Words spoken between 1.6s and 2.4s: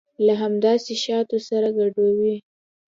ګډوي.